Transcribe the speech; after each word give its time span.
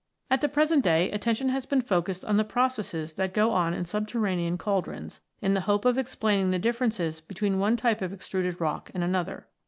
At 0.31 0.41
the 0.41 0.49
present 0.49 0.83
day, 0.83 1.11
attention 1.11 1.49
has 1.49 1.67
been 1.67 1.79
focused 1.81 2.25
on 2.25 2.37
the 2.37 2.43
processes 2.43 3.13
that 3.13 3.35
go 3.35 3.51
on 3.51 3.75
in 3.75 3.85
subterranean 3.85 4.57
cauldrons, 4.57 5.21
in 5.43 5.53
the 5.53 5.61
hope 5.69 5.85
of 5.85 5.99
explaining 5.99 6.49
the 6.49 6.57
differences 6.57 7.19
between 7.21 7.59
one 7.59 7.77
type 7.77 8.01
of 8.01 8.11
extruded 8.11 8.59
rock 8.59 8.89
and 8.95 9.03
another. 9.03 9.45